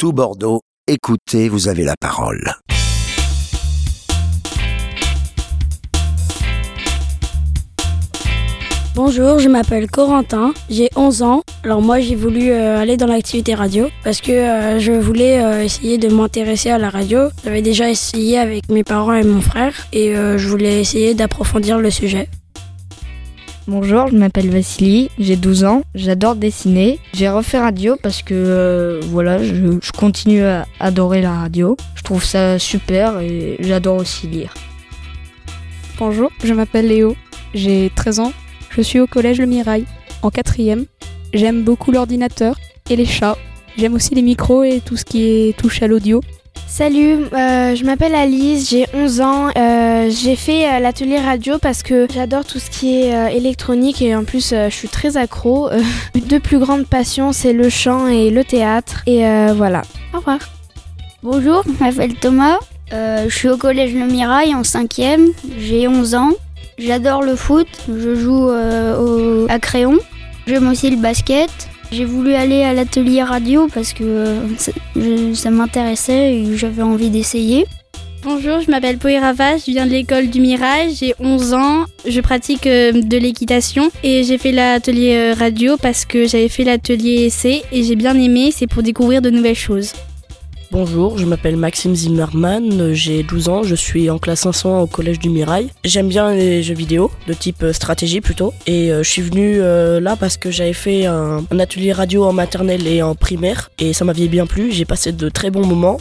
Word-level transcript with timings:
Tout 0.00 0.14
Bordeaux, 0.14 0.62
écoutez, 0.86 1.50
vous 1.50 1.68
avez 1.68 1.84
la 1.84 1.92
parole. 2.00 2.54
Bonjour, 8.94 9.38
je 9.40 9.50
m'appelle 9.50 9.90
Corentin, 9.90 10.54
j'ai 10.70 10.88
11 10.96 11.22
ans. 11.22 11.42
Alors 11.64 11.82
moi 11.82 12.00
j'ai 12.00 12.14
voulu 12.14 12.50
euh, 12.50 12.80
aller 12.80 12.96
dans 12.96 13.08
l'activité 13.08 13.54
radio 13.54 13.88
parce 14.02 14.22
que 14.22 14.32
euh, 14.32 14.78
je 14.78 14.92
voulais 14.92 15.44
euh, 15.44 15.64
essayer 15.64 15.98
de 15.98 16.08
m'intéresser 16.08 16.70
à 16.70 16.78
la 16.78 16.88
radio. 16.88 17.28
J'avais 17.44 17.60
déjà 17.60 17.90
essayé 17.90 18.38
avec 18.38 18.70
mes 18.70 18.84
parents 18.84 19.12
et 19.12 19.22
mon 19.22 19.42
frère 19.42 19.86
et 19.92 20.14
je 20.14 20.48
voulais 20.48 20.80
essayer 20.80 21.12
d'approfondir 21.12 21.78
le 21.78 21.90
sujet. 21.90 22.30
Bonjour, 23.68 24.08
je 24.08 24.16
m'appelle 24.16 24.48
Vassili, 24.48 25.10
j'ai 25.18 25.36
12 25.36 25.64
ans, 25.64 25.82
j'adore 25.94 26.34
dessiner. 26.34 26.98
J'ai 27.12 27.28
refait 27.28 27.58
radio 27.58 27.96
parce 28.02 28.22
que 28.22 28.34
euh, 28.34 29.00
voilà, 29.10 29.42
je, 29.44 29.78
continue 29.92 30.42
à 30.42 30.66
adorer 30.80 31.20
la 31.20 31.34
radio. 31.34 31.76
Je 31.94 32.02
trouve 32.02 32.24
ça 32.24 32.58
super 32.58 33.20
et 33.20 33.56
j'adore 33.60 33.98
aussi 33.98 34.26
lire. 34.26 34.54
Bonjour, 35.98 36.30
je 36.42 36.54
m'appelle 36.54 36.88
Léo, 36.88 37.14
j'ai 37.52 37.92
13 37.94 38.20
ans, 38.20 38.32
je 38.70 38.80
suis 38.80 38.98
au 38.98 39.06
collège 39.06 39.38
Le 39.38 39.46
Mirail, 39.46 39.84
en 40.22 40.30
quatrième. 40.30 40.86
J'aime 41.34 41.62
beaucoup 41.62 41.92
l'ordinateur 41.92 42.56
et 42.88 42.96
les 42.96 43.06
chats. 43.06 43.36
J'aime 43.76 43.94
aussi 43.94 44.14
les 44.14 44.22
micros 44.22 44.64
et 44.64 44.80
tout 44.80 44.96
ce 44.96 45.04
qui 45.04 45.22
est 45.22 45.56
touche 45.56 45.82
à 45.82 45.86
l'audio. 45.86 46.22
Salut, 46.66 47.24
euh, 47.32 47.74
je 47.74 47.84
m'appelle 47.84 48.14
Alice, 48.14 48.70
j'ai 48.70 48.86
11 48.94 49.20
ans. 49.20 49.48
Euh, 49.56 50.08
j'ai 50.10 50.34
fait 50.36 50.66
euh, 50.66 50.78
l'atelier 50.78 51.18
radio 51.18 51.58
parce 51.58 51.82
que 51.82 52.06
j'adore 52.12 52.44
tout 52.44 52.58
ce 52.58 52.70
qui 52.70 53.02
est 53.02 53.36
électronique 53.36 54.00
et 54.00 54.14
en 54.14 54.24
plus 54.24 54.50
je 54.54 54.70
suis 54.70 54.88
très 54.88 55.16
accro. 55.16 55.68
Mes 56.14 56.20
deux 56.20 56.40
plus 56.40 56.58
grandes 56.58 56.86
passions, 56.86 57.32
c'est 57.32 57.52
le 57.52 57.68
chant 57.68 58.06
et 58.06 58.30
le 58.30 58.44
théâtre. 58.44 59.02
Et 59.06 59.22
voilà. 59.54 59.82
Au 60.14 60.18
revoir. 60.18 60.38
Bonjour, 61.22 61.62
je 61.66 61.84
m'appelle 61.84 62.14
Thomas. 62.14 62.58
Je 62.92 63.28
suis 63.34 63.48
au 63.48 63.56
collège 63.56 63.92
Le 63.94 64.06
Mirail 64.06 64.54
en 64.54 64.62
5e. 64.62 65.26
J'ai 65.58 65.86
11 65.86 66.14
ans. 66.14 66.30
J'adore 66.78 67.22
le 67.22 67.36
foot. 67.36 67.68
Je 67.88 68.14
joue 68.14 68.48
au- 68.48 69.46
à 69.50 69.58
crayon. 69.58 69.98
J'aime 70.46 70.68
aussi 70.70 70.88
le 70.88 70.96
basket. 70.96 71.50
J'ai 71.92 72.04
voulu 72.04 72.34
aller 72.34 72.62
à 72.62 72.72
l'atelier 72.72 73.22
radio 73.22 73.66
parce 73.72 73.92
que 73.92 74.04
euh, 74.04 75.34
ça, 75.34 75.50
m'intéressait 75.50 76.36
et 76.36 76.56
j'avais 76.56 76.82
envie 76.82 77.10
d'essayer. 77.10 77.66
Bonjour, 78.22 78.60
je 78.60 78.70
m'appelle 78.70 78.98
Poirava, 78.98 79.56
je 79.56 79.72
viens 79.72 79.86
de 79.86 79.90
l'école 79.90 80.28
du 80.28 80.40
Mirage, 80.40 80.92
j'ai 81.00 81.14
11 81.18 81.54
ans, 81.54 81.86
je 82.06 82.20
pratique 82.20 82.66
euh, 82.66 82.92
de 82.92 83.16
l'équitation 83.16 83.90
et 84.04 84.24
j'ai 84.24 84.36
fait 84.36 84.52
l'atelier 84.52 85.16
euh, 85.16 85.34
radio 85.34 85.76
parce 85.80 86.04
que 86.04 86.26
j'avais 86.28 86.50
fait 86.50 86.64
l'atelier 86.64 87.24
essai 87.24 87.62
et 87.72 87.82
j'ai 87.82 87.96
bien 87.96 88.14
aimé, 88.14 88.50
c'est 88.54 88.66
pour 88.66 88.82
découvrir 88.82 89.22
de 89.22 89.30
nouvelles 89.30 89.54
choses. 89.56 89.94
Bonjour, 90.72 91.18
je 91.18 91.26
m'appelle 91.26 91.56
Maxime 91.56 91.96
Zimmerman, 91.96 92.94
j'ai 92.94 93.24
12 93.24 93.48
ans, 93.48 93.62
je 93.64 93.74
suis 93.74 94.08
en 94.08 94.18
classe 94.18 94.42
500 94.42 94.82
au 94.82 94.86
collège 94.86 95.18
du 95.18 95.28
Mirail. 95.28 95.68
J'aime 95.82 96.06
bien 96.08 96.32
les 96.32 96.62
jeux 96.62 96.76
vidéo, 96.76 97.10
de 97.26 97.34
type 97.34 97.64
euh, 97.64 97.72
stratégie 97.72 98.20
plutôt, 98.20 98.54
et 98.68 98.92
euh, 98.92 99.02
je 99.02 99.08
suis 99.08 99.22
venu 99.22 99.56
euh, 99.56 99.98
là 99.98 100.14
parce 100.14 100.36
que 100.36 100.52
j'avais 100.52 100.72
fait 100.72 101.06
un, 101.06 101.44
atelier 101.58 101.90
radio 101.90 102.24
en 102.24 102.32
maternelle 102.32 102.86
et 102.86 103.02
en 103.02 103.16
primaire, 103.16 103.72
et 103.80 103.92
ça 103.92 104.04
m'avait 104.04 104.28
bien 104.28 104.46
plu, 104.46 104.70
j'ai 104.70 104.84
passé 104.84 105.10
de 105.10 105.28
très 105.28 105.50
bons 105.50 105.66
moments. 105.66 105.98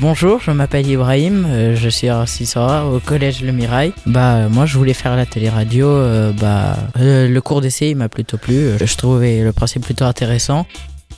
Bonjour, 0.00 0.40
je 0.40 0.52
m'appelle 0.52 0.88
Ibrahim, 0.88 1.74
je 1.74 1.88
suis 1.88 2.08
assistant 2.08 2.88
au 2.88 3.00
collège 3.00 3.42
Le 3.42 3.50
Mirail. 3.50 3.92
Bah 4.06 4.48
moi 4.48 4.66
je 4.66 4.78
voulais 4.78 4.94
faire 4.94 5.16
la 5.16 5.26
télé 5.26 5.48
radio, 5.48 5.88
euh, 5.88 6.30
bah 6.30 6.76
le 6.94 7.40
cours 7.40 7.60
d'essai 7.60 7.94
m'a 7.94 8.08
plutôt 8.08 8.38
plu, 8.38 8.68
je 8.78 8.96
trouvais 8.96 9.42
le 9.42 9.52
principe 9.52 9.82
plutôt 9.82 10.04
intéressant. 10.04 10.64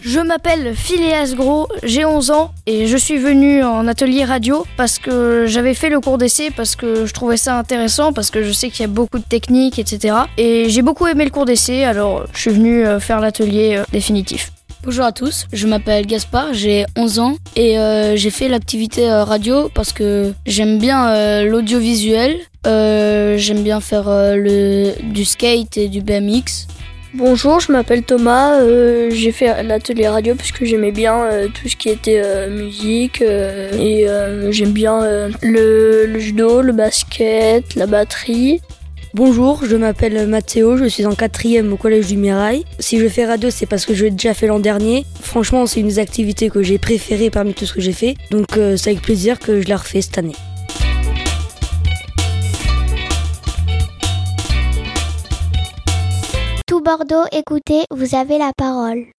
Je 0.00 0.20
m'appelle 0.20 0.76
Phileas 0.76 1.34
Gros, 1.34 1.66
j'ai 1.82 2.04
11 2.04 2.30
ans 2.30 2.52
et 2.66 2.86
je 2.86 2.96
suis 2.96 3.18
venu 3.18 3.64
en 3.64 3.88
atelier 3.88 4.24
radio 4.24 4.64
parce 4.76 5.00
que 5.00 5.46
j'avais 5.48 5.74
fait 5.74 5.88
le 5.88 5.98
cours 5.98 6.18
d'essai 6.18 6.50
parce 6.56 6.76
que 6.76 7.04
je 7.04 7.12
trouvais 7.12 7.36
ça 7.36 7.58
intéressant 7.58 8.12
parce 8.12 8.30
que 8.30 8.44
je 8.44 8.52
sais 8.52 8.70
qu'il 8.70 8.82
y 8.82 8.84
a 8.84 8.92
beaucoup 8.92 9.18
de 9.18 9.24
techniques 9.24 9.80
etc. 9.80 10.14
Et 10.36 10.70
j'ai 10.70 10.82
beaucoup 10.82 11.08
aimé 11.08 11.24
le 11.24 11.30
cours 11.30 11.46
d'essai 11.46 11.82
alors 11.82 12.26
je 12.32 12.38
suis 12.38 12.50
venu 12.50 12.86
euh, 12.86 13.00
faire 13.00 13.20
l'atelier 13.20 13.76
euh, 13.76 13.84
définitif. 13.90 14.52
Bonjour 14.84 15.04
à 15.04 15.10
tous, 15.10 15.46
je 15.52 15.66
m'appelle 15.66 16.06
Gaspard, 16.06 16.54
j'ai 16.54 16.86
11 16.96 17.18
ans 17.18 17.36
et 17.56 17.80
euh, 17.80 18.14
j'ai 18.14 18.30
fait 18.30 18.48
l'activité 18.48 19.10
radio 19.10 19.68
parce 19.74 19.92
que 19.92 20.32
j'aime 20.46 20.78
bien 20.78 21.42
l'audiovisuel, 21.42 22.36
j'aime 22.64 23.62
bien 23.64 23.80
faire 23.80 24.36
du 25.02 25.24
skate 25.24 25.76
et 25.76 25.88
du 25.88 26.00
BMX. 26.02 26.68
Bonjour, 27.14 27.58
je 27.58 27.72
m'appelle 27.72 28.02
Thomas, 28.02 28.60
euh, 28.60 29.08
j'ai 29.10 29.32
fait 29.32 29.62
l'atelier 29.62 30.08
radio 30.08 30.34
parce 30.34 30.52
que 30.52 30.66
j'aimais 30.66 30.92
bien 30.92 31.24
euh, 31.24 31.48
tout 31.48 31.66
ce 31.66 31.74
qui 31.74 31.88
était 31.88 32.20
euh, 32.22 32.50
musique 32.50 33.22
et 33.22 34.06
j'aime 34.50 34.72
bien 34.72 35.30
le, 35.40 36.18
judo, 36.18 36.60
le 36.60 36.72
basket, 36.72 37.74
la 37.76 37.86
batterie. 37.86 38.60
Bonjour, 39.14 39.64
je 39.64 39.74
m'appelle 39.74 40.26
Mathéo, 40.28 40.76
je 40.76 40.84
suis 40.84 41.06
en 41.06 41.14
quatrième 41.14 41.72
au 41.72 41.78
collège 41.78 42.08
du 42.08 42.18
Mirail. 42.18 42.64
Si 42.78 42.98
je 42.98 43.08
fais 43.08 43.24
radio, 43.24 43.48
c'est 43.50 43.64
parce 43.64 43.86
que 43.86 43.94
je 43.94 44.04
l'ai 44.04 44.10
déjà 44.10 44.34
fait 44.34 44.46
l'an 44.46 44.60
dernier. 44.60 45.06
Franchement, 45.22 45.66
c'est 45.66 45.80
une 45.80 45.88
des 45.88 45.98
activités 45.98 46.50
que 46.50 46.62
j'ai 46.62 46.76
préférées 46.76 47.30
parmi 47.30 47.54
tout 47.54 47.64
ce 47.64 47.72
que 47.72 47.80
j'ai 47.80 47.92
fait. 47.92 48.16
Donc 48.30 48.48
c'est 48.76 48.90
avec 48.90 49.00
plaisir 49.00 49.38
que 49.38 49.62
je 49.62 49.68
la 49.68 49.78
refais 49.78 50.02
cette 50.02 50.18
année. 50.18 50.36
Bordeaux, 56.88 57.26
écoutez, 57.32 57.84
vous 57.90 58.14
avez 58.14 58.38
la 58.38 58.52
parole. 58.56 59.08